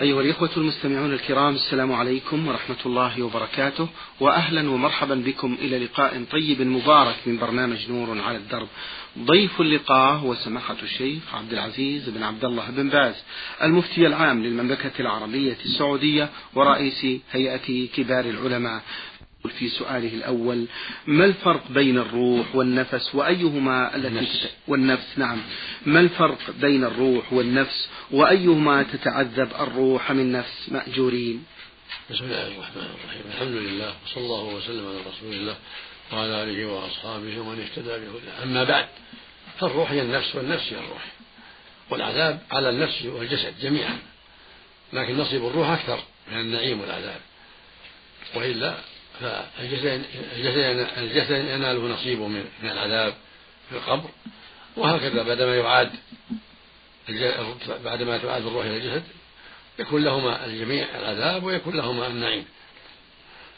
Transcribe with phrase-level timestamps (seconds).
[0.00, 3.88] أيها الإخوة المستمعون الكرام السلام عليكم ورحمة الله وبركاته
[4.20, 8.68] وأهلا ومرحبا بكم إلى لقاء طيب مبارك من برنامج نور على الدرب.
[9.18, 13.14] ضيف اللقاء هو سماحة الشيخ عبد العزيز بن عبد الله بن باز
[13.62, 18.82] المفتي العام للمملكة العربية السعودية ورئيس هيئة كبار العلماء.
[19.46, 20.66] في سؤاله الأول
[21.06, 25.42] ما الفرق بين الروح والنفس وأيهما التي والنفس؟ نعم.
[25.86, 31.44] ما الفرق بين الروح والنفس وأيهما تتعذب الروح من نفس؟ مأجورين.
[32.10, 33.22] بسم الله الرحمن الرحيم.
[33.34, 35.56] الحمد لله وصلى الله وسلم على رسول الله
[36.12, 38.42] وعلى آله وأصحابه ومن اهتدى بهداه.
[38.42, 38.86] أما بعد
[39.60, 41.06] فالروح هي النفس والنفس هي الروح.
[41.90, 43.98] والعذاب على النفس والجسد جميعا.
[44.92, 46.00] لكن نصيب الروح أكثر
[46.32, 47.20] من النعيم والعذاب.
[48.34, 48.78] وإلا
[49.20, 50.04] فالجسد
[50.96, 53.14] الجسد يناله نصيبه من العذاب
[53.70, 54.10] في القبر
[54.76, 55.90] وهكذا بعدما يعاد
[57.84, 59.02] بعدما تعاد الروح إلى الجسد
[59.78, 62.44] يكون لهما الجميع العذاب ويكون لهما النعيم.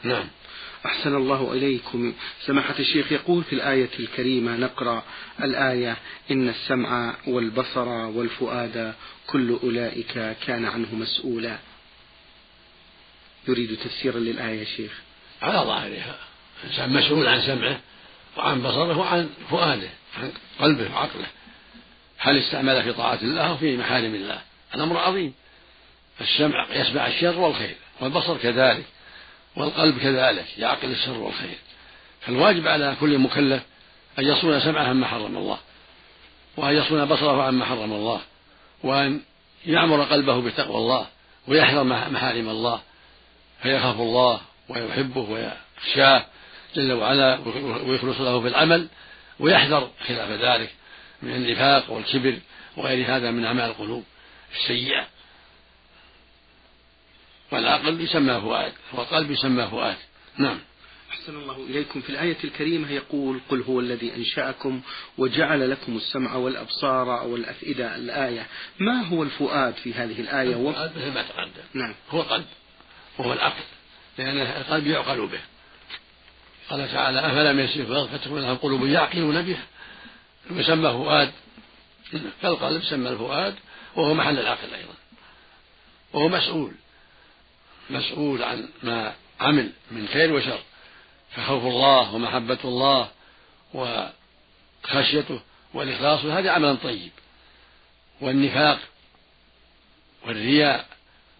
[0.02, 0.28] نعم.
[0.86, 2.14] أحسن الله إليكم.
[2.46, 5.04] سماحة الشيخ يقول في الآية الكريمة نقرأ
[5.42, 5.96] الآية
[6.30, 8.94] إن السمع والبصر والفؤاد
[9.26, 11.58] كل أولئك كان عنه مسؤولا.
[13.48, 15.00] يريد تفسيرا للآية شيخ.
[15.42, 16.14] على ظاهرها.
[16.64, 17.80] الإنسان مسؤول عن سمعه
[18.36, 19.88] وعن بصره وعن فؤاده
[20.18, 21.26] عن قلبه وعقله.
[22.18, 24.40] هل استعمل في طاعة الله أو في محارم الله؟
[24.74, 25.34] الأمر عظيم.
[26.20, 28.84] السمع يسمع الشر والخير والبصر كذلك
[29.56, 31.58] والقلب كذلك يعقل الشر والخير.
[32.20, 33.62] فالواجب على كل مكلف
[34.18, 35.58] أن يصون سمعه عما حرم الله
[36.56, 38.20] وأن يصون بصره عما حرم الله
[38.82, 39.20] وأن
[39.66, 41.06] يعمر قلبه بتقوى الله
[41.48, 42.80] ويحذر محارم الله
[43.62, 46.26] فيخاف الله ويحبه ويخشاه
[46.76, 47.38] جل وعلا
[47.86, 48.88] ويخلص له في العمل
[49.40, 50.70] ويحذر خلاف ذلك
[51.22, 52.38] من النفاق والكبر
[52.76, 54.04] وغير هذا من أعمال القلوب
[54.54, 55.06] السيئة.
[57.52, 59.96] والعقل يسمى فؤاد والقلب يسمى فؤاد.
[60.38, 60.58] نعم.
[61.10, 62.00] أحسن الله إليكم.
[62.00, 64.80] في الآية الكريمة يقول قل هو الذي أنشأكم
[65.18, 67.96] وجعل لكم السمع والأبصار والأفئدة.
[67.96, 68.46] الآية
[68.78, 71.62] ما هو الفؤاد في هذه الآية؟ الفؤاد مثل ما تقدم.
[71.74, 71.94] نعم.
[72.10, 72.46] هو القلب
[73.18, 73.62] وهو العقل.
[74.18, 75.40] لأن القلب يعقل به.
[76.70, 79.66] قال تعالى أفلم يسير في الأرض فتكون لهم قلوب يعقلون بها.
[80.50, 81.32] يسمى فؤاد.
[82.42, 83.54] فالقلب سمى الفؤاد.
[83.96, 84.94] وهو محل العقل أيضا.
[86.12, 86.72] وهو مسؤول.
[87.90, 90.60] مسؤول عن ما عمل من خير وشر.
[91.30, 93.10] فخوف الله ومحبة الله
[93.74, 95.40] وخشيته
[95.74, 96.24] والإخلاص.
[96.24, 97.10] هذا عمل طيب.
[98.20, 98.78] والنفاق
[100.26, 100.86] والرياء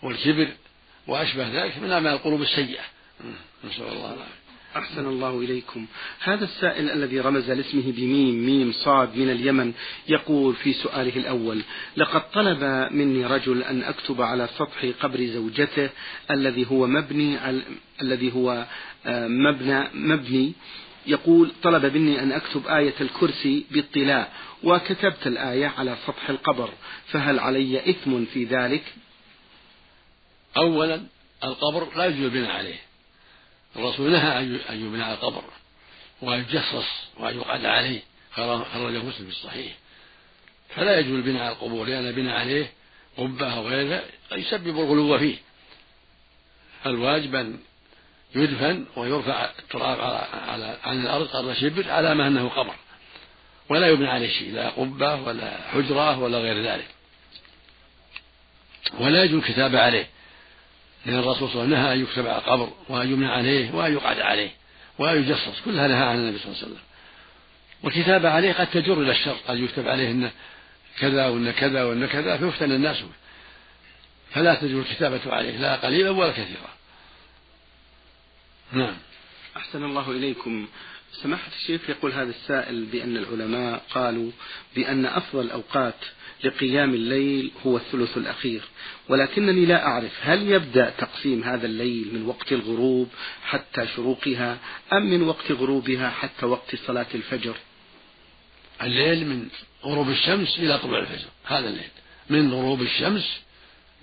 [0.02, 0.48] والكبر
[1.10, 2.82] وأشبه ذلك من أعمال القلوب السيئة.
[3.64, 4.40] نسأل الله العافية.
[4.76, 5.86] أحسن الله إليكم.
[6.20, 9.72] هذا السائل الذي رمز لاسمه بميم ميم صاد من اليمن
[10.08, 11.62] يقول في سؤاله الأول
[11.96, 15.90] لقد طلب مني رجل أن أكتب على سطح قبر زوجته
[16.30, 17.38] الذي هو مبني
[18.02, 18.66] الذي هو
[19.06, 20.52] آه، مبنى مبني.
[21.06, 24.28] يقول طلب مني أن أكتب آية الكرسي باطلاع
[24.62, 26.70] وكتبت الآية على سطح القبر
[27.06, 28.82] فهل علي إثم في ذلك؟
[30.56, 31.06] أولا
[31.44, 32.78] القبر لا يجوز البناء عليه.
[33.76, 34.38] الرسول نهى
[34.70, 35.44] أن يبنى على القبر
[36.22, 38.00] وأن يجصص وأن يقعد عليه
[38.32, 39.72] خرجه مسلم في الصحيح.
[40.76, 42.72] فلا يجوز البناء على القبور لأن البناء عليه
[43.16, 44.02] قبة أو غيرها
[44.32, 45.36] يسبب الغلو فيه.
[46.86, 47.58] الواجب أن
[48.34, 52.74] يدفن ويرفع التراب على, على عن الأرض قدر شبر على ما أنه قبر.
[53.68, 56.88] ولا يبنى عليه شيء لا قبة ولا حجرة ولا غير ذلك.
[58.98, 60.08] ولا يجوز الكتابة عليه.
[61.06, 63.92] لأن الرسول صلى الله عليه وسلم نهى أن يكتب على القبر وأن يبنى عليه وأن
[63.92, 64.50] يقعد عليه
[64.98, 66.84] وأن يجصص كلها نهى عن النبي صلى الله عليه وسلم.
[67.82, 70.30] والكتابة عليه قد تجر إلى الشر قد يكتب عليه أن
[70.98, 73.12] كذا وأن كذا وأن كذا فيفتن الناس به.
[74.30, 76.70] فلا تجوز الكتابة عليه لا قليلا ولا كثيرا.
[78.72, 78.96] نعم.
[79.56, 80.68] أحسن الله إليكم.
[81.12, 84.30] سماحة الشيخ يقول هذا السائل بأن العلماء قالوا
[84.76, 85.94] بأن أفضل الأوقات
[86.44, 88.62] لقيام الليل هو الثلث الأخير.
[89.08, 93.08] ولكنني لا أعرف هل يبدأ تقسيم هذا الليل من وقت الغروب
[93.42, 94.58] حتى شروقها
[94.92, 97.54] أم من وقت غروبها حتى وقت صلاة الفجر؟
[98.82, 99.48] الليل من
[99.84, 101.90] غروب الشمس إلى طلوع الفجر هذا الليل.
[102.30, 103.40] من غروب الشمس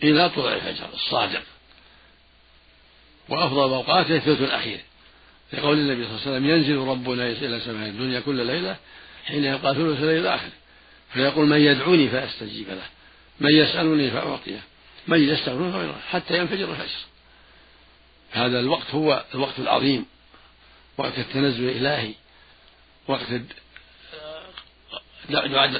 [0.03, 1.44] إلى طلوع الفجر الصادق.
[3.29, 4.79] وأفضل أوقاته الثلث الأخير.
[5.53, 8.77] لقول النبي صلى الله عليه وسلم ينزل ربنا إلى سماء الدنيا كل ليلة
[9.25, 10.50] حين يبقى ثلث الليل الآخر.
[11.13, 12.86] فيقول من يدعوني فأستجيب له
[13.39, 14.59] من يسألني فأعطيه
[15.07, 17.00] من يستغفرني فغيره حتى ينفجر الفجر.
[18.31, 20.06] هذا الوقت هو الوقت العظيم
[20.98, 22.13] وقت التنزل الإلهي
[23.07, 23.27] وقت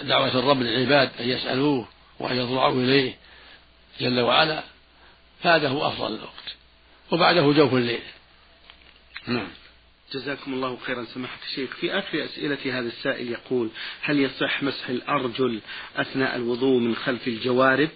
[0.04, 1.88] دعوة الرب للعباد أن يسألوه
[2.20, 3.16] وأن يضرعوا إليه
[4.00, 4.64] جل وعلا.
[5.44, 6.56] فهذا أفضل الوقت
[7.12, 8.02] وبعده جوف الليل.
[9.28, 9.48] نعم.
[10.14, 11.06] جزاكم الله خيرا.
[11.06, 13.70] سماحة الشيخ في آخر أسئلة هذا السائل يقول
[14.02, 15.62] هل يصح مسح الأرجل
[15.96, 17.90] أثناء الوضوء من خلف الجوارب؟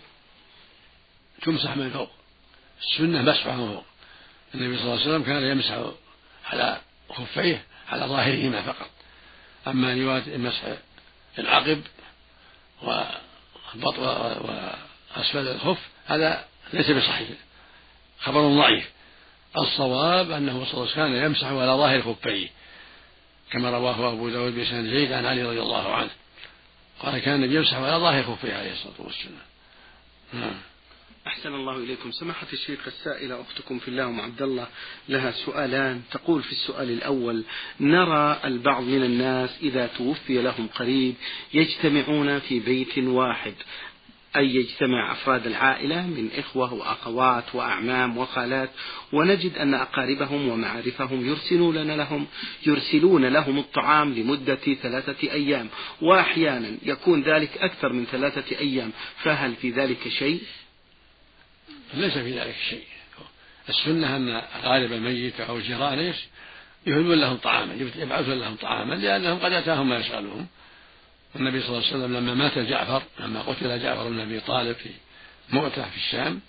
[1.41, 2.11] تمسح من فوق؟
[2.81, 3.85] السنة مسحها من فوق.
[4.55, 5.91] النبي صلى الله عليه وسلم كان يمسح
[6.45, 8.89] على خفيه على ظاهرهما فقط.
[9.67, 10.63] أما مسح
[11.39, 11.81] العقب
[12.81, 13.87] وأسفل
[15.47, 17.29] الخف هذا ليس بصحيح.
[18.19, 18.89] خبر ضعيف.
[19.57, 22.47] الصواب أنه صلى الله عليه وسلم كان يمسح على ظاهر خفيه
[23.51, 26.09] كما رواه أبو داود بسند زيد عن علي رضي الله عنه.
[26.99, 29.45] قال كان يمسح على ظاهر خفيه عليه الصلاة والسلام.
[30.33, 30.55] نعم.
[31.27, 32.11] أحسن الله إليكم.
[32.11, 34.67] سماحة الشيخ السائلة أختكم في الله أم عبد الله
[35.09, 36.01] لها سؤالان.
[36.11, 37.43] تقول في السؤال الأول
[37.79, 41.15] نرى البعض من الناس إذا توفي لهم قريب
[41.53, 43.53] يجتمعون في بيت واحد.
[44.35, 48.69] أي يجتمع أفراد العائلة من إخوة وأخوات وأعمام وخالات
[49.13, 52.27] ونجد أن أقاربهم ومعارفهم يرسلون لهم
[52.65, 55.69] يرسلون لهم الطعام لمدة ثلاثة أيام
[56.01, 60.41] وأحيانا يكون ذلك أكثر من ثلاثة أيام فهل في ذلك شيء؟
[61.93, 62.83] ليس في ذلك شيء.
[63.69, 66.13] السنة أن غالب الميت أو جيرانه
[66.87, 70.47] يهدون لهم طعاما يبعثون لهم طعاما لأنهم قد أتاهم ما يسألهم.
[71.35, 74.89] النبي صلى الله عليه وسلم لما مات جعفر لما قتل جعفر بن أبي طالب في
[75.49, 76.41] مؤتة في الشام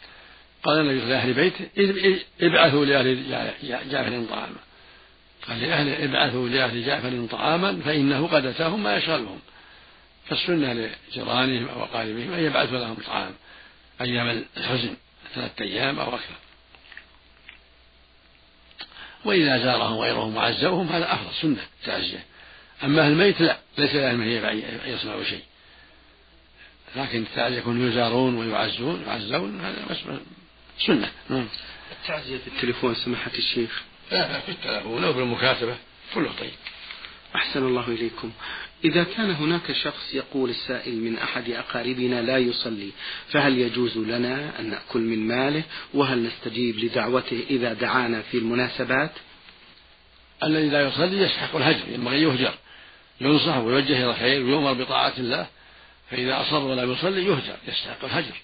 [0.62, 1.68] قال النبي لأهل بيته
[2.40, 3.54] ابعثوا لأهل
[3.90, 4.56] جعفر طعاما.
[5.48, 9.38] قال لأهل ابعثوا لأهل جعفر طعاما فإنه قد أتاهم ما يشغلهم.
[10.28, 13.34] فالسنة لجيرانهم أو أقاربهم أن يبعثوا لهم طعام
[14.00, 14.96] أيام الحزن
[15.34, 16.34] ثلاثة أيام أو أكثر.
[19.24, 22.24] وإذا زارهم غيرهم وعزوهم هذا أفضل سنة تعزية.
[22.84, 25.42] أما الميت لا ليس لهم أن يصنعوا شيء.
[26.96, 30.20] لكن التعزية يكون يزارون ويعزون يعزون هذا
[30.86, 31.10] سنة.
[31.30, 31.46] نعم.
[31.92, 33.82] التعزية في التليفون سماحة الشيخ.
[34.12, 35.76] لا لا في التليفون أو بالمكاتبة
[36.14, 36.50] كله طيب.
[37.34, 38.30] أحسن الله إليكم.
[38.84, 42.90] إذا كان هناك شخص يقول السائل من أحد أقاربنا لا يصلي
[43.28, 45.62] فهل يجوز لنا أن نأكل من ماله؟
[45.94, 49.10] وهل نستجيب لدعوته إذا دعانا في المناسبات؟
[50.42, 52.54] الذي لا يصلي يستحق الهجر ينبغي يهجر.
[53.20, 55.46] ينصح ويوجه إلى الخير ويؤمر بطاعة الله
[56.10, 58.34] فإذا أصر ولا يصلي يهجر يستحق الهجر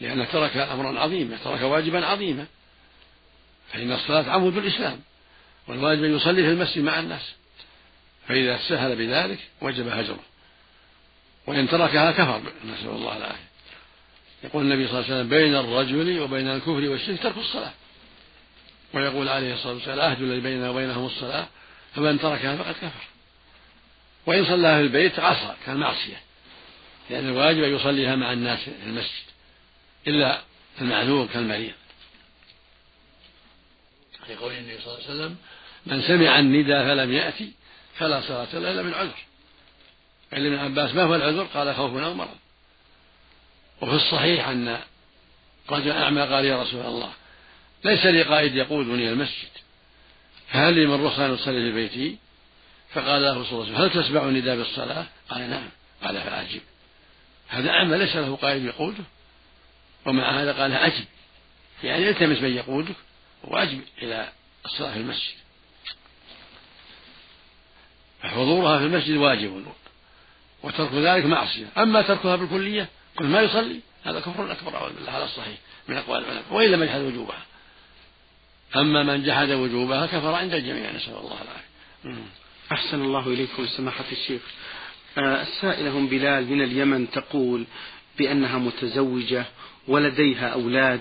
[0.00, 2.46] لأنه ترك أمرا عظيما ترك واجبا عظيما.
[3.72, 5.00] فإن الصلاة عمود الإسلام
[5.68, 7.32] والواجب أن يصلي في المسجد مع الناس.
[8.28, 10.20] فإذا سهل بذلك وجب هجره.
[11.46, 13.50] وإن تركها كفر نسأل الله العافية.
[14.44, 17.72] يقول النبي صلى الله عليه وسلم بين الرجل وبين الكفر والشرك ترك الصلاة.
[18.94, 21.46] ويقول عليه الصلاة والسلام العهد الذي بيننا وبينهم الصلاة
[21.94, 23.09] فمن تركها فقد كفر.
[24.30, 26.20] وإن صلىها في البيت عصى كان معصية.
[27.10, 29.24] لأن الواجب أن يصليها مع الناس في المسجد
[30.06, 30.40] إلا
[30.80, 31.72] المعذور كالمريض.
[34.28, 35.36] يقول النبي صلى الله عليه وسلم
[35.86, 37.52] من سمع الندى فلم يأتي
[37.94, 39.18] فلا صلاة له إلا من عذر.
[40.32, 42.38] قال ابن عباس ما هو العذر؟ قال خوف أو مرض.
[43.80, 44.80] وفي الصحيح أن
[45.70, 47.12] رجل أعمى قال يا رسول الله
[47.84, 49.50] ليس لي قائد يقودني المسجد
[50.48, 52.18] فهل لي من رخصة أن أصلي في بيتي؟
[52.94, 55.68] فقال له صلى الله عليه وسلم هل تسمع النداء بالصلاة؟ قال نعم.
[56.02, 56.60] قال فأجب.
[57.48, 59.04] هذا أعمى ليس له قائد يقوده
[60.06, 61.04] ومع هذا قال أجب.
[61.84, 62.94] يعني التمس من يقودك
[63.44, 64.32] وأجب إلى
[64.64, 65.34] الصلاة في المسجد.
[68.22, 69.66] فحضورها في المسجد واجب.
[70.62, 71.66] وترك ذلك معصية.
[71.78, 72.88] أما تركها بالكلية
[73.18, 75.18] كل ما يصلي؟ هذا كفر أكبر أعوذ بالله.
[75.18, 75.58] هذا الصحيح.
[75.88, 76.44] من أقوال العلماء.
[76.50, 77.42] وإن لم يجحد وجوبها.
[78.76, 81.70] أما من جحد وجوبها كفر عند الجميع نسأل الله العافية.
[82.72, 84.42] أحسن الله إليكم سماحة الشيخ.
[85.18, 87.64] آه، السائلة هم بلال من اليمن تقول
[88.18, 89.44] بأنها متزوجة
[89.88, 91.00] ولديها أولاد.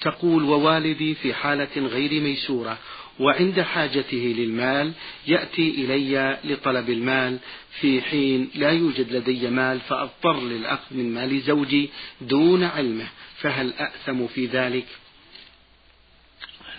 [0.00, 2.78] تقول ووالدي في حالة غير ميسورة
[3.20, 4.92] وعند حاجته للمال
[5.26, 7.38] يأتي إلي لطلب المال.
[7.80, 11.90] في حين لا يوجد لدي مال فأضطر للأخذ من مال زوجي
[12.20, 13.06] دون علمه
[13.40, 14.86] فهل أأثم في ذلك؟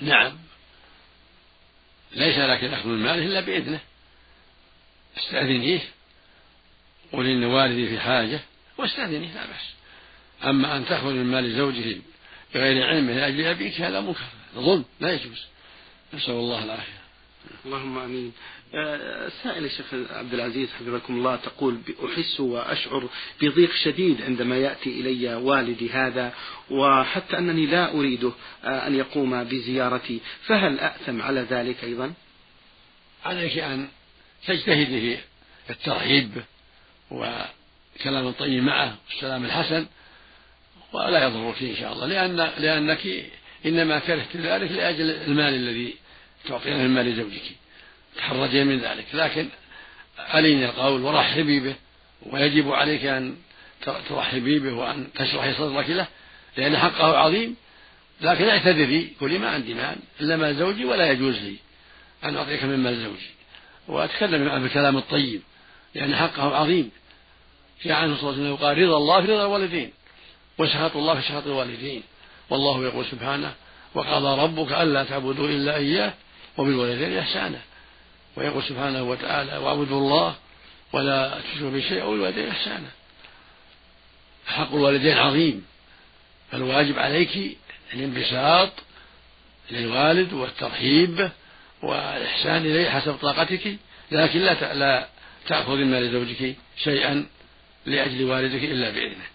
[0.02, 0.32] نعم.
[2.16, 3.80] ليس لك الأخذ من ماله إلا بإذنه.
[5.18, 5.82] استأذنيه
[7.12, 8.40] قل إن والدي في حاجة
[8.78, 9.74] واستأذنيه لا بأس
[10.44, 11.98] أما أن تأخذ من مال زوجه
[12.54, 14.24] بغير علمه لأجل أبيك هذا منكر
[14.56, 15.46] ظلم لا يجوز
[16.14, 17.06] نسأل الله العافية
[17.66, 18.34] اللهم آمين.
[18.74, 23.10] السائل الشيخ عبد العزيز حفظكم الله تقول أحس وأشعر
[23.42, 26.34] بضيق شديد عندما يأتي إلي والدي هذا
[26.70, 28.32] وحتى أنني لا أريده
[28.64, 32.14] آه، أن يقوم بزيارتي فهل اثم على ذلك أيضا؟
[33.26, 33.88] عليك أن
[34.48, 35.18] تجتهدي
[35.68, 36.32] في الترحيب
[37.12, 39.86] وكلام الطيب معه والسلام الحسن
[40.94, 42.06] ولا يضرك إن شاء الله.
[42.08, 43.08] لأن لأنك
[43.66, 45.96] إنما كرهت ذلك لأجل المال الذي
[46.48, 47.42] تعطينه من مال زوجك.
[48.18, 49.06] تحرجين من ذلك.
[49.14, 49.50] لكن
[50.36, 51.76] أليني القول ورحبي به
[52.26, 53.36] ويجب عليك أن
[54.10, 56.08] ترحبي به وأن تشرحي صدرك له
[56.58, 57.56] لأن حقه عظيم.
[58.22, 61.56] لكن اعتذري قولي ما عندي مال إلا مال زوجي ولا يجوز لي
[62.24, 63.35] أن أعطيك من مال زوجي.
[63.88, 65.42] وأتكلم بالكلام الطيب
[65.96, 66.92] لأن حقه عظيم.
[67.80, 69.92] في عنه صلى الله عليه وسلم قال رضا الله في رضا الوالدين
[70.58, 72.04] وسخط الله في سخط الوالدين.
[72.50, 73.54] والله يقول سبحانه
[73.94, 76.14] وقضى ربك ألا تعبدوا إلا إياه
[76.58, 77.60] وبالوالدين إحسانا.
[78.36, 80.36] ويقول سبحانه وتعالى واعبدوا الله
[80.94, 82.88] ولا تشركوا به شيئا وبالوالدين إحسانا.
[84.48, 85.66] حق الوالدين عظيم
[86.52, 87.58] فالواجب عليك
[87.94, 88.72] الانبساط
[89.72, 91.32] للوالد والترحيب
[91.86, 93.78] والإحسان إليه حسب طاقتك
[94.12, 95.08] لكن لا لا
[95.48, 97.26] تأخذ من مال زوجك شيئا
[97.86, 99.26] لأجل والدك إلا بإذنه.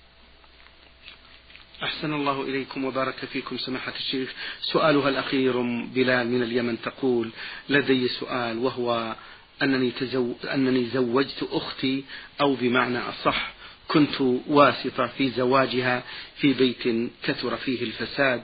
[1.82, 4.32] أحسن الله إليكم وبارك فيكم سماحة الشيخ.
[4.60, 5.60] سؤالها الأخير
[5.94, 7.30] بلال من اليمن تقول
[7.68, 9.14] لدي سؤال وهو
[9.62, 10.34] أنني, تزو...
[10.54, 12.04] أنني زوجت أختي
[12.40, 13.52] أو بمعنى أصح
[13.88, 16.02] كنت واسطة في زواجها
[16.36, 18.42] في بيت كثر فيه الفساد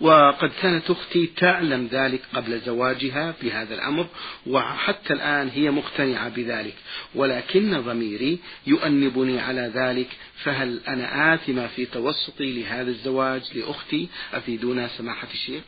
[0.00, 4.08] وقد كانت أختي تعلم ذلك قبل زواجها بهذا الأمر
[4.46, 6.74] وحتى الآن هي مقتنعة بذلك
[7.14, 10.08] ولكن ضميري يؤنبني على ذلك
[10.42, 15.62] فهل أنا آثمة في توسطي لهذا الزواج لأختي؟ أفيدونا سماحة الشيخ.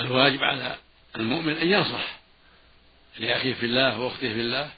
[0.00, 0.76] الواجب على
[1.16, 2.18] المؤمن أن ينصح
[3.18, 4.70] لأخيه في الله وأخته في الله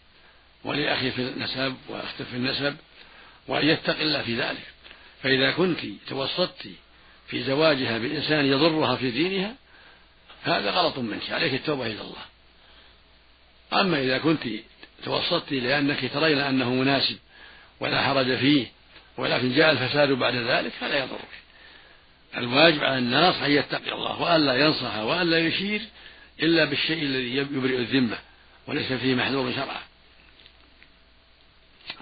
[0.64, 2.76] ولأخيه في النسب وأخته في النسب
[3.49, 4.66] وأن يتقي الله في ذلك.
[5.23, 6.68] فإذا كنت توسطت
[7.28, 9.54] في زواجها بإنسان يضرها في دينها
[10.42, 12.25] هذا غلط منك عليك التوبة إلى الله.
[13.73, 14.42] أما إذا كنت
[15.04, 17.18] توسطت لأنك ترين أنه مناسب
[17.80, 18.66] ولا حرج فيه
[19.16, 21.28] ولكن جاء الفساد بعد ذلك فلا يضرك.
[22.37, 25.80] الواجب على الناس أن يتقي الله وألا ينصح وألا يشير
[26.42, 28.18] إلا بالشيء الذي يبرئ الذمة
[28.66, 29.82] وليس فيه محذور شرعا.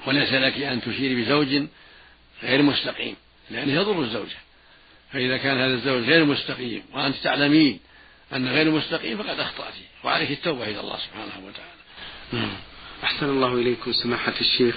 [0.06, 1.62] وليس لك أن تشير بزوج
[2.42, 3.16] غير مستقيم
[3.50, 4.36] لأنه يضر الزوجة.
[5.16, 7.80] فإذا كان هذا الزوج غير مستقيم وأنت تعلمين
[8.32, 11.82] أنه غير مستقيم فقد أخطأت وعليك التوبة إلى الله سبحانه وتعالى.
[12.32, 12.56] نعم.
[13.04, 14.74] أحسن الله إليكم سماحة الشيخ.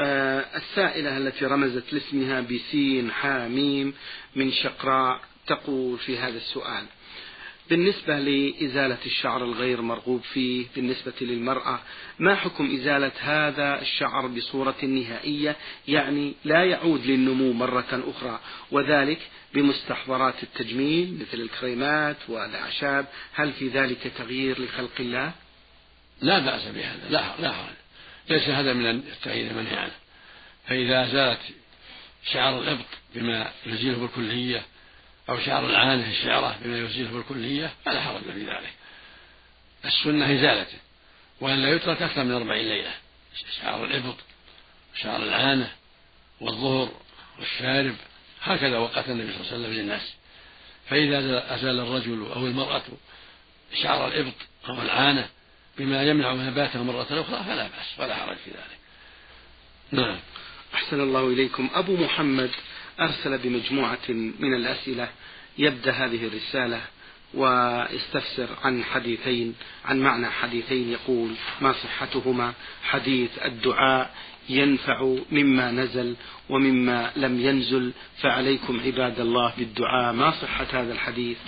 [0.00, 3.94] آه السائلة التي رمزت لاسمها بسين حاميم
[4.36, 6.86] من شقراء تقول في هذا السؤال.
[7.70, 11.80] بالنسبة لإزالة الشعر الغير مرغوب فيه بالنسبة للمرأة
[12.18, 15.56] ما حكم إزالة هذا الشعر بصورة نهائية؟
[15.88, 19.18] يعني لا يعود للنمو مرة أخرى وذلك
[19.54, 23.06] بمستحضرات التجميل مثل الكريمات والأعشاب.
[23.34, 25.32] هل في ذلك تغيير لخلق الله؟
[26.20, 27.76] لا بأس بهذا لا لا حرج.
[28.30, 29.94] ليس هذا من التغيير المنهي عنه.
[30.66, 31.40] فإذا زالت
[32.32, 34.62] شعر الإبط بما يزيله بالكلية
[35.28, 38.72] أو شعر العانة الشعرة بما يزيله بالكلية فلا حرج في ذلك.
[39.84, 40.78] السنة إزالته
[41.40, 42.94] وأن لا يترك أكثر من أربعين ليلة.
[43.60, 44.16] شعر الإبط
[44.94, 45.72] وشعر العانة
[46.40, 46.88] والظهر
[47.38, 47.94] والشارب
[48.42, 50.14] هكذا وقت النبي صلى الله عليه وسلم للناس.
[50.88, 52.82] فإذا أزال الرجل أو المرأة
[53.82, 54.34] شعر الإبط
[54.68, 55.28] أو العانة
[55.78, 58.78] بما يمنع نباته مرة أخرى فلا بأس ولا حرج في ذلك.
[59.90, 60.18] نعم.
[60.74, 61.70] أحسن الله إليكم.
[61.74, 62.50] أبو محمد
[63.00, 65.08] أرسل بمجموعة من الأسئلة
[65.58, 66.80] يبدأ هذه الرسالة
[67.34, 74.14] ويستفسر عن حديثين عن معنى حديثين يقول ما صحتهما؟ حديث الدعاء
[74.48, 76.16] ينفع مما نزل
[76.48, 80.12] ومما لم ينزل فعليكم عباد الله بالدعاء.
[80.12, 81.38] ما صحة هذا الحديث؟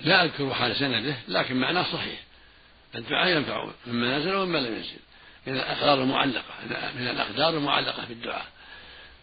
[0.00, 2.20] لا أذكر حال سنده لكن معناه صحيح.
[2.94, 4.98] الدعاء ينفع مما نزل ومما لم ينزل.
[5.46, 6.54] من الأقدار المعلقة
[6.98, 8.46] من الأقدار المعلقة في الدعاء.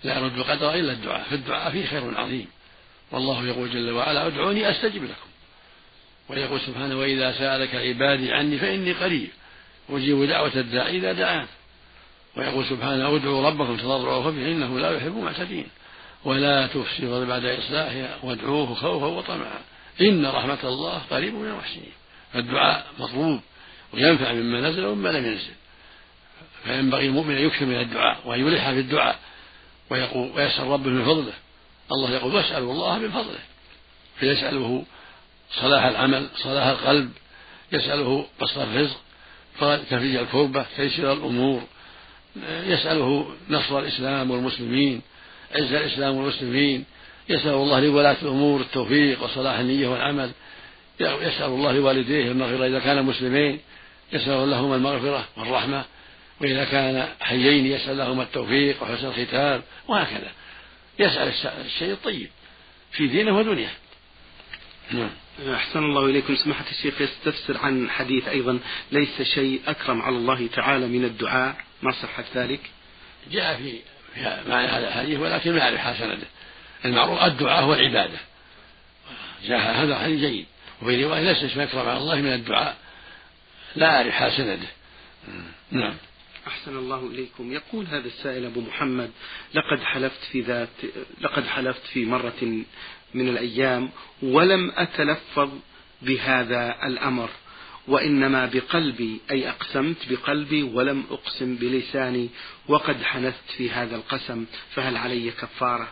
[0.05, 2.47] لا يرد قدر إلا الدعاء في الدعاء فيه خير عظيم.
[3.11, 5.29] والله يقول جل وعلا ادعوني أستجب لكم.
[6.29, 9.29] ويقول سبحانه وإذا سألك عبادي عني فإني قريب
[9.89, 11.45] أجيب دعوة الداعي إذا دعان.
[12.37, 15.67] ويقول سبحانه ادعوا ربكم تضرعوا وخفيا إنه لا يحب المعتدين.
[16.25, 19.59] ولا تفسدوا بعد إصلاحها وادعوه خوفا وطمعا.
[20.01, 21.93] إن رحمة الله قريب من المحسنين
[22.35, 23.41] الدعاء مطلوب
[23.93, 25.53] وينفع مما نزل ومما لم ينزل.
[26.63, 29.19] فينبغي المؤمن أن يكثر من الدعاء وأن يلح في الدعاء.
[29.89, 31.33] ويقول ويسأل ربه من فضله.
[31.91, 33.39] الله يقول واسألوا الله من فضله.
[34.19, 34.83] فيسأله
[35.51, 37.11] صلاح العمل صلاح القلب
[37.71, 38.97] يسأله بسط الرزق
[39.89, 41.61] تفريج الكربة تيسير الأمور
[42.47, 45.01] يسأله نصر الإسلام والمسلمين
[45.55, 46.85] عز الإسلام والمسلمين
[47.29, 50.31] يسأل الله لولاة الأمور التوفيق وصلاح النية والعمل
[50.99, 53.59] يسأل الله لوالديه المغفرة إذا كانا مسلمين
[54.13, 55.85] يسأل لهما المغفرة والرحمة
[56.41, 60.31] وإذا كان حيين يسأل لهما التوفيق وحسن الختام وهكذا.
[60.99, 61.33] يسأل
[61.65, 62.29] الشيء الطيب
[62.91, 63.71] في دينه ودنياه.
[64.91, 65.09] نعم.
[65.53, 66.35] أحسن الله إليكم.
[66.35, 68.59] سماحة الشيخ يستفسر عن حديث أيضا
[68.91, 71.55] ليس شيء أكرم على الله تعالى من الدعاء.
[71.81, 72.61] ما صحة ذلك؟
[73.31, 73.79] جاء في
[74.49, 76.27] معنى هذا الحديث ولكن ما يعرف سنده
[76.85, 78.17] المعروف الدعاء هو العبادة
[79.45, 80.45] جاء هذا حديث جيد.
[80.81, 82.77] وفي رواية ليس شيء أكرم على الله من الدعاء.
[83.75, 84.67] لا أعرف سنده
[85.71, 85.95] نعم.
[86.47, 87.53] أحسن الله إليكم.
[87.53, 89.11] يقول هذا السائل أبو محمد
[89.53, 90.69] لقد حلفت في ذات
[91.21, 92.63] لقد حلفت في مرة
[93.13, 93.89] من الأيام
[94.23, 95.49] ولم أتلفظ
[96.01, 97.29] بهذا الأمر
[97.87, 102.29] وإنما بقلبي أي أقسمت بقلبي ولم أقسم بلساني
[102.67, 105.87] وقد حنثت في هذا القسم فهل علي كفارة؟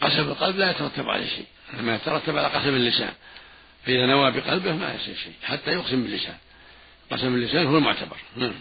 [0.00, 1.46] قسم القلب لا يترتب عليه شيء.
[1.80, 3.12] ما يترتب على قسم اللسان.
[3.86, 6.36] فإذا نوى بقلبه ما يصير شيء حتى يقسم باللسان.
[7.10, 8.16] قسم اللسان هو المعتبر.
[8.36, 8.54] نعم.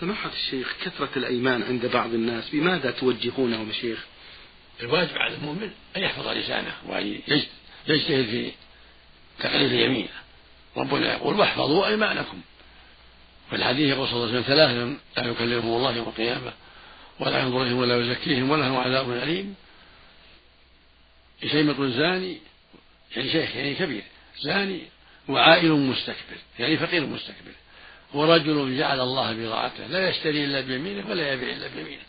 [0.00, 4.04] سماحة الشيخ كثرة الأيمان عند بعض الناس بماذا توجهونهم شيخ
[4.80, 7.20] الواجب على المؤمن أن يحفظ لسانه وأن
[7.88, 8.52] يجتهد في
[9.38, 10.08] تقليد يمينه
[10.76, 12.40] ربنا يقول واحفظوا أيمانكم.
[13.50, 16.52] في الحديث يقول صلى الله عليه وسلم ثلاثة لا يكلمهم الله يوم القيامة
[17.20, 19.54] ولا ينظر إليهم ولا يزكيهم ولهم عذاب أليم.
[21.50, 22.38] شيمة زاني
[23.16, 24.02] يعني شيخ يعني كبير
[24.40, 24.82] زاني
[25.28, 27.52] وعائل مستكبر يعني فقير مستكبر.
[28.16, 32.02] ورجل جعل الله بضاعته لا يشتري إلا بيمينه ولا يبيع إلا بيمينه.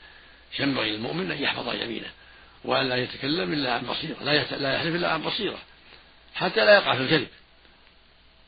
[0.60, 2.12] ينبغي للمؤمن أن يحفظ يمينه
[2.64, 5.60] وأن لا يتكلم إلا عن بصيرة لا, يحلف إلا عن بصيرة
[6.36, 7.28] حتى لا يقع في الكذب.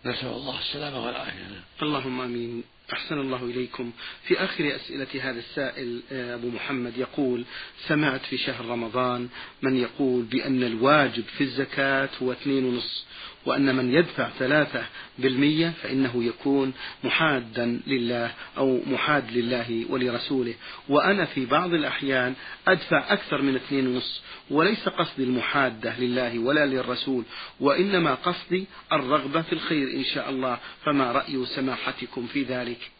[0.05, 1.63] نسأل الله السلامة والعافية.
[1.81, 2.63] اللهم آمين.
[2.93, 3.91] أحسن الله إليكم.
[4.23, 7.45] في آخر أسئلة هذا السائل آه، أبو محمد يقول
[7.87, 9.29] سمعت في شهر رمضان
[9.61, 13.03] من يقول بأن الواجب في الزكاة هو اثنين ونصف
[13.45, 14.85] وأن من يدفع ثلاثة
[15.19, 20.53] بالمية فإنه يكون محادا لله أو محاد لله ولرسوله.
[20.89, 22.35] وأنا في بعض الأحيان
[22.67, 27.23] أدفع أكثر من اثنين ونصف وليس قصدي المحادة لله ولا للرسول
[27.59, 32.91] وإنما قصدي الرغبة في الخير إن شاء الله فما رأي سماحتكم في ذلك؟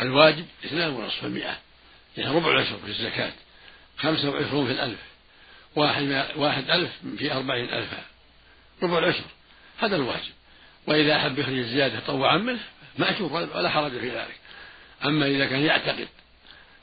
[0.00, 1.56] الواجب اثنان ونصف المئة
[2.16, 3.32] يعني ربع العشر في الزكاة
[3.98, 4.98] خمسة وعشرون في الألف
[5.76, 8.02] واحد, واحد ألف في أربعين ألفا.
[8.82, 9.24] ربع العشر.
[9.78, 10.32] هذا الواجب.
[10.86, 12.60] وإذا أحب يخرج الزيادة طوعا منه
[12.98, 14.40] مأجور ولا حرج في ذلك.
[15.04, 16.08] أما إذا كان يعتقد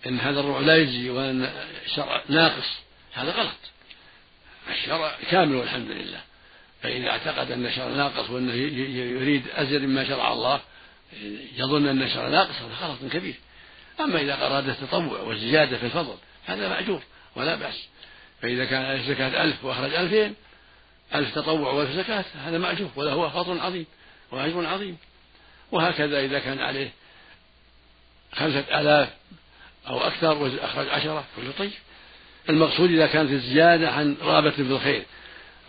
[0.08, 1.52] أن هذا الربع لا يجزي وأن
[1.86, 2.70] الشرع ناقص
[3.14, 3.56] هذا غلط.
[4.70, 6.22] الشرع كامل والحمد لله.
[6.82, 10.62] فإذا اعتقد أن الشرع ناقص وأنه يريد أزيد مما شرع الله
[11.58, 13.36] يظن أن الشرع ناقص هذا غلط كبير.
[14.00, 17.04] أما إذا أراد التطوع والزيادة في الفضل هذا مأجور
[17.36, 17.88] ولا بأس.
[18.42, 20.36] فإذا كان الزكاة ألف وأخرج ألفين
[21.16, 23.86] ألف تطوع وألف زكاة هذا مأجور وله فضل عظيم
[24.32, 24.98] وأجر عظيم.
[25.72, 26.92] وهكذا إذا كان عليه
[28.34, 29.10] خمسة آلاف
[29.88, 31.72] أو أكثر وأخرج عشرة كله طيب.
[32.50, 35.04] المقصود إذا كانت الزيادة عن رغبة بالخير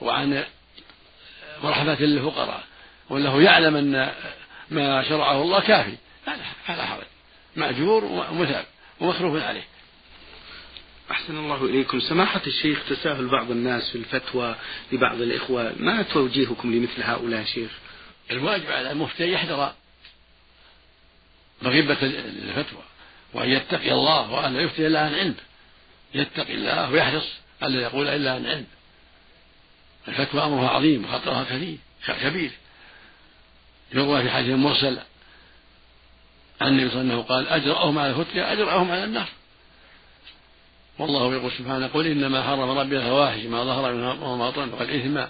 [0.01, 0.44] وعن
[1.62, 2.64] مرحمة للفقراء
[3.11, 4.12] وأنه يعلم أن
[4.70, 5.96] ما شرعه الله كافي
[6.66, 7.05] فلا حرج
[7.57, 8.64] مأجور ومثاب
[9.01, 9.64] ومخلوف عليه.
[11.11, 12.01] أحسن الله إليكم.
[12.01, 14.57] سماحة الشيخ تساهل بعض الناس في الفتوى
[14.92, 15.73] لبعض الإخوة.
[15.77, 17.71] ما توجيهكم لمثل هؤلاء شيخ؟
[18.31, 19.73] الواجب على المفتي أن يحذر
[21.62, 22.83] مغبة الفتوى
[23.33, 25.35] وأن يتقي الله وأن لا يفتي إلا عن علم.
[26.14, 27.29] يتقي الله ويحرص
[27.62, 28.66] ألا يقول إلا عن علم.
[30.09, 31.79] الفتوى أمرها عظيم وخطرها كثير
[32.23, 32.51] كبير.
[33.95, 34.99] يروى في حديث مرسل
[36.61, 39.29] عن النبي صلى الله عليه وسلم قال أجرأهم على الفتيا أجرأهم على النار.
[40.99, 45.21] والله يقول سبحانه قل إنما حرم ربي الفواحش ما ظهر منها وما بطن والإثم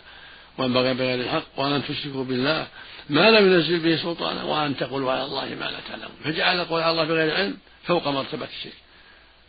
[0.59, 2.66] بغي بغير الحق وأن تشركوا بالله
[3.11, 6.16] ما لم ينزل به سلطانا وأن تقولوا على الله ما لا تعلمون.
[6.24, 8.72] فجعل القول على الله بغير علم فوق مرتبة الشرك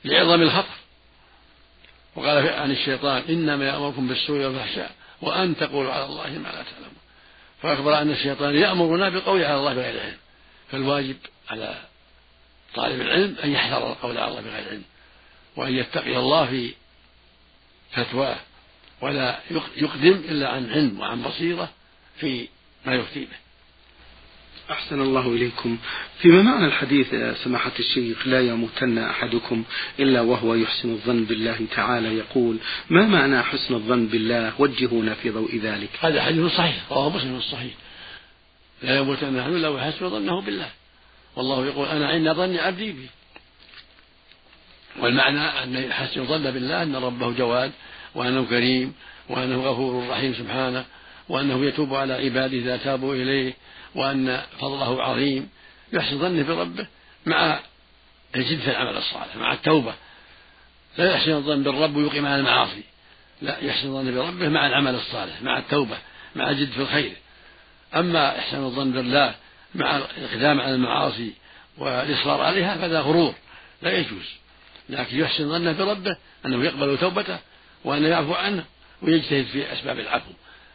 [0.05, 0.75] لعظم الخطر
[2.15, 6.97] وقال عن الشيطان إنما يأمركم بالسوء والفحشاء وأن تقولوا على الله ما لا تعلمون.
[7.61, 10.17] فأخبر أن الشيطان يأمرنا بالقول على الله بغير علم.
[10.71, 11.17] فالواجب
[11.49, 11.75] على
[12.75, 14.83] طالب العلم أن يحذر القول على الله بغير علم.
[15.57, 16.73] وأن يتقي الله في
[17.91, 18.37] فتواه
[19.01, 19.39] ولا
[19.77, 21.69] يقدم إلا عن علم وعن بصيرة
[22.19, 22.47] في
[22.85, 23.37] ما يفتي به.
[24.71, 25.77] أحسن الله إليكم.
[26.19, 29.63] فيما معنى الحديث يا سماحة الشيخ لا يموتن أحدكم
[29.99, 32.17] إلا وهو يحسن الظن بالله تعالى.
[32.17, 32.57] يقول
[32.89, 35.89] ما معنى حسن الظن بالله؟ وجهونا في ضوء ذلك.
[35.99, 37.73] هذا حديث صحيح رواه مسلم الصحيح
[38.83, 40.69] لا يموتن أحد إلا ويحسن ظنه بالله.
[41.35, 43.09] والله يقول أنا عند ظن عبدي بي.
[44.97, 47.71] والمعنى أن يحسن ظن بالله أن ربه جواد
[48.15, 48.93] وأنه كريم
[49.29, 50.85] وأنه غفور رحيم سبحانه
[51.29, 53.53] وأنه يتوب على عباده إذا تابوا إليه
[53.95, 55.49] وأن فضله عظيم.
[55.93, 56.87] يحسن ظنه بربه
[57.25, 57.59] مع
[58.35, 59.93] الجد في العمل الصالح مع التوبة.
[60.97, 62.83] لا يحسن الظن بالرب ويقيم على المعاصي.
[63.41, 65.97] لا يحسن الظن بربه مع العمل الصالح مع التوبة
[66.35, 67.13] مع الجد في الخير.
[67.95, 69.35] أما إحسان الظن بالله
[69.75, 71.33] مع الإقدام على المعاصي
[71.77, 73.33] والإصرار عليها فهذا غرور
[73.81, 74.25] لا يجوز.
[74.89, 77.39] لكن يحسن ظنه بربه أنه يقبل توبته
[77.83, 78.65] وأنه يعفو عنه
[79.01, 80.31] ويجتهد في أسباب العفو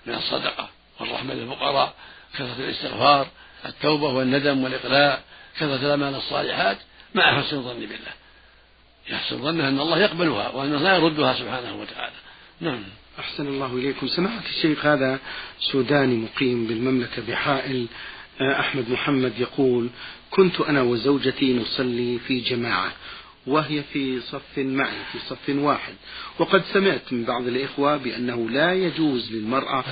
[0.06, 0.68] من الصدقة
[1.00, 1.94] والرحمة للفقراء
[2.34, 3.26] كثرة الاستغفار
[3.66, 5.20] التوبة والندم والإقلاع
[5.56, 6.78] كثرة الأعمال الصالحات
[7.14, 8.12] مع حسن الظن بالله.
[9.10, 12.14] يحسن ظنه أن الله يقبلها وأن الله لا يردها سبحانه وتعالى.
[12.60, 12.82] نعم.
[13.18, 14.08] أحسن الله إليكم.
[14.08, 15.18] سماحة الشيخ هذا
[15.60, 17.86] سوداني مقيم بالمملكة بحائل.
[18.40, 19.90] آه، أحمد محمد يقول
[20.30, 22.92] كنت أنا وزوجتي نصلي في جماعة
[23.46, 25.94] وهي في صف معي في صف واحد.
[26.38, 29.84] وقد سمعت من بعض الإخوة بأنه لا يجوز للمرأة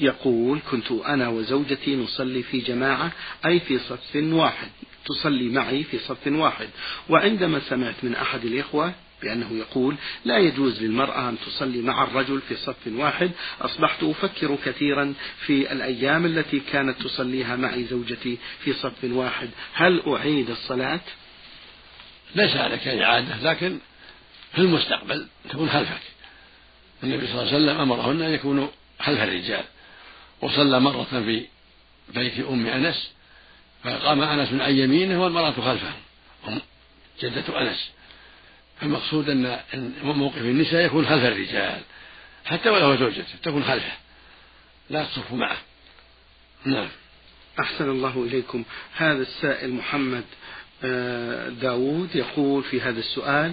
[0.00, 3.12] يقول كنت أنا وزوجتي نصلي في جماعة
[3.46, 4.68] أي في صف واحد
[5.06, 6.68] تصلي معي في صف واحد.
[7.08, 12.56] وعندما سمعت من أحد الإخوة بأنه يقول لا يجوز للمرأة أن تصلي مع الرجل في
[12.56, 15.14] صف واحد أصبحت أفكر كثيرا
[15.46, 19.50] في الأيام التي كانت تصليها معي زوجتي في صف واحد.
[19.72, 21.00] هل أعيد الصلاة؟
[22.34, 23.78] ليس عليك إعادة لكن
[24.52, 26.00] في المستقبل تكون خلفك.
[27.02, 28.68] النبي صلى الله عليه وسلم أمرهن أن يكونوا
[29.00, 29.64] خلف الرجال.
[30.40, 31.46] وصلى مرة في
[32.08, 33.12] بيت أم أنس
[33.84, 35.92] فقام أنس عن يمينه والمرأة خلفه
[37.22, 37.90] جدة أنس.
[38.82, 39.60] المقصود أن
[40.02, 41.80] موقف النساء يكون خلف الرجال
[42.44, 43.92] حتى ولو زوجته تكون خلفه.
[44.90, 45.56] لا تصف معه.
[46.64, 46.88] نعم.
[47.60, 48.64] أحسن الله إليكم.
[48.96, 50.24] هذا السائل محمد
[50.84, 53.52] آه، داود يقول في هذا السؤال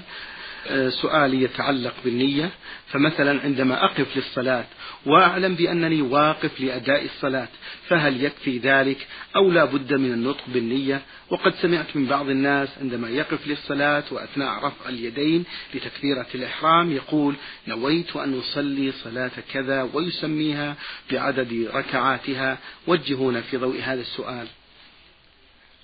[0.67, 2.51] آه، سؤالي يتعلق بالنية
[2.87, 4.65] فمثلا عندما أقف للصلاة
[5.05, 7.47] وأعلم بأنني واقف لأداء الصلاة
[7.87, 13.09] فهل يكفي ذلك أو لا بد من النطق بالنية؟ وقد سمعت من بعض الناس عندما
[13.09, 17.35] يقف للصلاة وأثناء رفع اليدين لتكبيرة الإحرام يقول
[17.67, 20.75] نويت أن أصلي صلاة كذا ويسميها
[21.11, 22.57] بعدد ركعاتها.
[22.87, 24.47] وجهونا في ضوء هذا السؤال.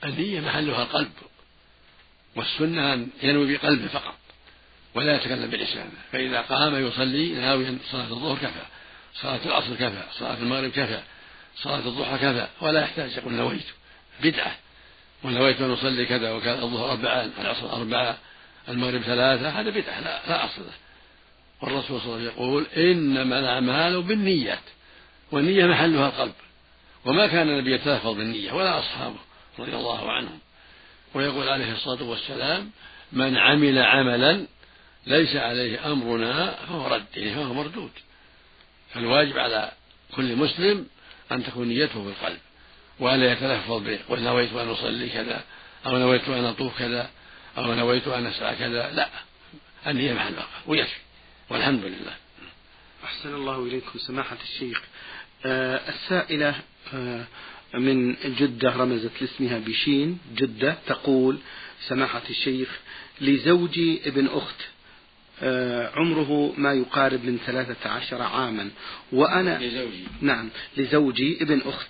[0.04, 1.12] النية محلها القلب
[2.36, 4.16] والسنة أن ينوي بقلبه فقط
[4.96, 8.66] ولا يتكلم بلسانه فإذا قام يصلي ناويا صلاة الظهر كفى
[9.22, 11.00] صلاة العصر كفى صلاة المغرب كفى
[11.56, 13.66] صلاة الضحى كفى ولا يحتاج يقول نويت.
[14.24, 14.56] بدعة.
[15.24, 18.18] ونويت أن أصلي كذا وكان الظهر أربعان العصر أربعة
[18.70, 20.74] المغرب ثلاثة هذا بدعة لا, لا أصل له.
[21.62, 24.60] والرسول صلى الله عليه وسلم يقول إنما الأعمال بالنيات
[25.32, 26.34] والنية محلها القلب.
[27.06, 29.20] وما كان النبي يتلفظ بالنية ولا أصحابه
[29.60, 30.40] رضي الله عنهم.
[31.16, 32.72] ويقول عليه الصلاة والسلام
[33.12, 34.46] من عمل عملا
[35.08, 37.06] ليس عليه أمرنا فهو رد.
[37.16, 37.92] يعني فهو مردود.
[38.94, 39.72] فالواجب على
[40.16, 40.88] كل مسلم
[41.32, 42.40] أن تكون نيته في القلب
[43.00, 45.44] وألا يتلفظ به قل نويت أن أصلي كذا
[45.86, 47.10] أو نويت أن أطوف كذا
[47.58, 48.92] أو نويت أن أسعى كذا.
[48.92, 49.10] لا
[49.88, 51.00] النية محل الواقع ويكفي
[51.50, 52.16] والحمد لله.
[53.04, 54.82] أحسن الله إليكم سماحة الشيخ.
[55.46, 56.56] آه السائلة
[56.94, 57.26] آه
[57.80, 60.18] من جدة رمزت لاسمها بشين.
[60.36, 61.38] جدة تقول
[61.88, 62.80] سماحة الشيخ
[63.22, 64.56] لزوجي ابن أخت
[65.44, 68.70] آه، عمره ما يقارب من ثلاثة عشر عاما.
[69.12, 70.04] وأنا لزوجي.
[70.22, 71.90] نعم لزوجي ابن أخت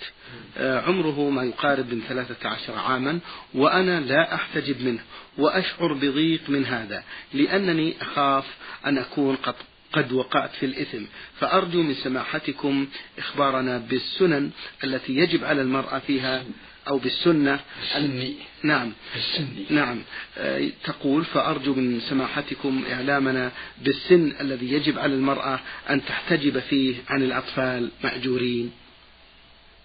[0.58, 3.20] آه، عمره ما يقارب من ثلاثة عشر عاما.
[3.54, 5.00] وأنا لا أحتجب منه
[5.38, 8.46] وأشعر بضيق من هذا لأنني أخاف
[8.86, 9.56] أن أكون قد
[9.96, 11.04] قد وقعت في الإثم.
[11.40, 14.52] فأرجو من سماحتكم إخبارنا بالسنن
[14.84, 16.44] التي يجب على المرأة فيها
[16.88, 17.60] أو بالسنة.
[17.84, 18.36] السني.
[18.64, 18.92] نعم.
[19.16, 19.66] السني.
[19.70, 20.02] نعم.
[20.38, 27.24] آه، تقول فأرجو من سماحتكم إعلامنا بالسن الذي يجب على المرأة أن تحتجب فيه عن
[27.24, 28.72] الأطفال مأجورين.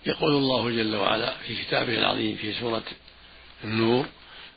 [0.06, 2.82] يقول الله جل وعلا في كتابه العظيم في سورة
[3.64, 4.06] النور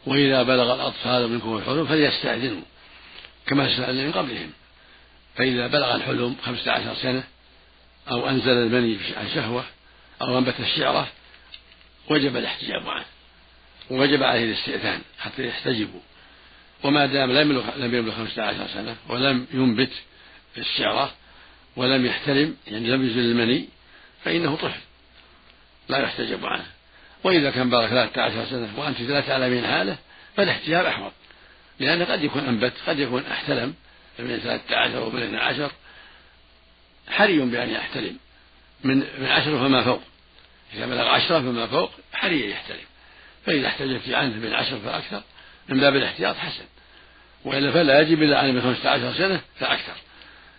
[0.06, 2.62] وإذا بلغ الأطفال منكم الحلم فليستأذنوا
[3.48, 4.50] كما سألنا من قبلهم.
[5.36, 7.24] فإذا بلغ الحلم خمسة عشر سنة
[8.12, 9.64] أو أنزل المني عن شهوة
[10.22, 11.08] أو أنبت الشعرة
[12.10, 13.06] وجب الاحتجاب عنه
[13.90, 16.00] ووجب عليه الاستئذان حتى يحتجبوا.
[16.84, 19.92] وما دام لم يبلغ لم يبلغ خمسة عشر سنة ولم ينبت
[20.58, 21.12] الشعرة
[21.76, 23.70] ولم يحتلم يعني لم يزل المني
[24.24, 24.80] فإنه طفل
[25.90, 26.66] لا يحتجب عنه.
[27.24, 29.98] وإذا كان بلغ ثلاثة عشر سنة وأنت لا تعلمين حاله
[30.38, 31.12] فالاحتجاب أحوط
[31.80, 33.74] لأن قد يكون أنبت قد يكون احتلم
[34.20, 35.72] من ثلاثة عشر ومن اثنى عشر
[37.10, 38.18] حري بأن يحتلم
[38.84, 40.02] من من عشر فما فوق.
[40.74, 42.86] إذا بلغ عشرة فما فوق حري يحتلم
[43.46, 45.24] فإذا احتجبت عنه من عشر فأكثر
[45.70, 46.66] من باب الاحتياط حسن.
[47.46, 49.96] وإلا فلا يجب إلا عن من خمسة عشر سنة فأكثر.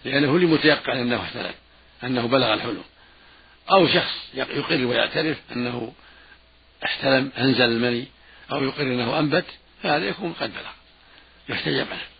[0.04, 1.54] لأنه لمتيقن أنه احتلم
[2.04, 2.84] أنه بلغ الحلم.
[3.70, 5.92] أو شخص يقر ويعترف أنه
[6.84, 8.06] احتلم أنزل المني
[8.52, 9.46] أو يقر أنه أنبت
[9.82, 10.72] فهذا يكون قد بلغ.
[11.48, 12.13] يحتجب عنه.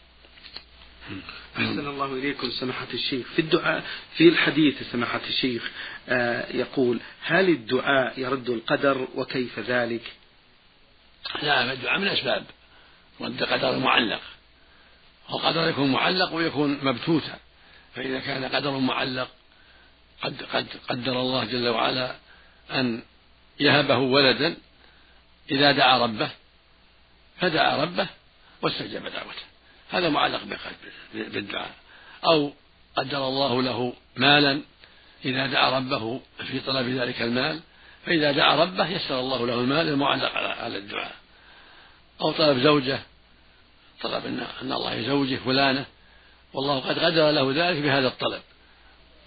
[1.56, 3.26] أحسن الله إليكم سماحة الشيخ.
[3.26, 3.84] في الدعاء
[4.16, 5.70] في الحديث سماحة الشيخ
[6.08, 10.12] آه يقول هل الدعاء يرد القدر وكيف ذلك؟
[11.42, 12.44] لا الدعاء من أسباب.
[13.20, 14.20] رد قدر معلق
[15.30, 17.38] والقدر يكون معلق ويكون مبتوتا
[17.94, 19.28] فإذا كان قدر معلق
[20.22, 22.16] قد قد قدر الله جل وعلا
[22.70, 23.02] أن
[23.60, 24.56] يهبه ولدا
[25.50, 26.30] إذا دعا ربه
[27.40, 28.06] فدعا ربه
[28.62, 29.53] واستجاب دعوته.
[29.94, 30.40] هذا معلق
[31.14, 31.70] بالدعاء.
[32.24, 32.52] أو
[32.96, 34.61] قدر الله له مالا
[35.24, 37.61] إذا دعا ربه في طلب ذلك المال
[38.07, 41.14] فإذا دعا ربه يسر الله له المال المعلق على الدعاء.
[42.20, 42.98] أو طلب زوجة
[44.02, 44.26] طلب
[44.62, 45.85] أن الله يزوجه فلانة
[46.52, 48.42] والله قد قدر له ذلك بهذا الطلب.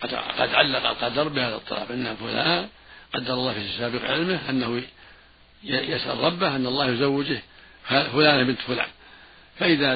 [0.01, 0.13] قد
[0.53, 1.91] علق القدر بهذا الطلب.
[1.91, 2.69] أن فلان
[3.13, 4.83] قدر الله في سابق علمه أنه
[5.63, 7.41] يسأل ربه أن الله يزوجه
[7.87, 8.87] فلانة بنت فلان.
[9.59, 9.93] فإذا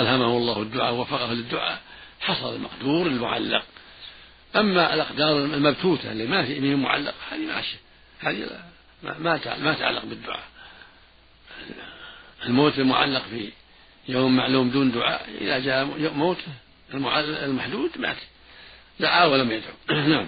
[0.00, 1.80] ألهمه الله الدعاء ووفقه للدعاء
[2.20, 3.64] حصل المقدور المعلق.
[4.56, 7.78] أما الأقدار المبتوتة اللي ما في معلق هذه ماشية
[8.20, 8.48] هذه
[9.02, 10.44] ما ما تعلق بالدعاء.
[12.46, 13.52] الموت المعلق في
[14.08, 15.84] يوم معلوم دون دعاء إذا جاء
[16.14, 16.38] موت
[16.92, 18.16] المحدود مات.
[19.00, 19.74] دعا ولم يدعو.
[20.10, 20.26] نعم.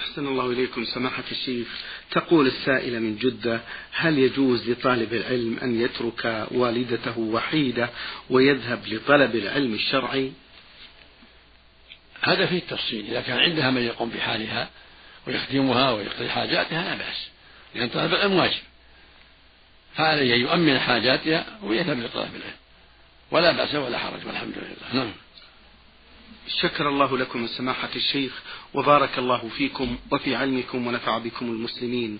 [0.00, 1.66] أحسن الله إليكم سماحة الشيخ.
[2.10, 3.60] تقول السائلة من جدة
[3.92, 7.90] هل يجوز لطالب العلم أن يترك والدته وحيدة
[8.30, 10.32] ويذهب لطلب العلم الشرعي؟
[12.22, 14.70] هذا فيه التفصيل إذا كان عندها من يقوم بحالها
[15.26, 17.28] ويخدمها ويقضي حاجاتها لا بأس.
[17.74, 18.62] لأن طلب العلم واجب.
[19.96, 22.56] فعليه يؤمن حاجاتها ويذهب لطلب العلم.
[23.30, 25.04] ولا بأس ولا حرج والحمد لله.
[25.04, 25.12] نعم.
[26.60, 28.32] شكر الله لكم سماحة الشيخ
[28.74, 32.18] وبارك الله فيكم وفي علمكم ونفع بكم المسلمين.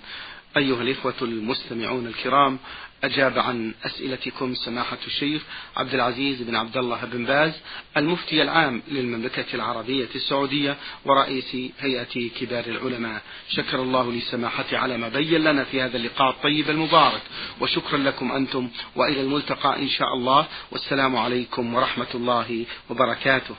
[0.57, 2.59] أيها الإخوة المستمعون الكرام
[3.05, 5.43] أجاب عن أسئلتكم سماحة الشيخ
[5.77, 7.53] عبد العزيز بن عبد الله بن باز
[7.97, 13.23] المفتي العام للمملكة العربية السعودية ورئيس هيئة كبار العلماء.
[13.49, 17.23] شكر الله لسماحته على ما بين لنا في هذا اللقاء الطيب المبارك
[17.61, 20.47] وشكرا لكم أنتم وإلى الملتقى إن شاء الله.
[20.71, 23.55] والسلام عليكم ورحمة الله وبركاته.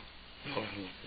[0.56, 0.68] 嗯
[1.04, 1.07] 嗯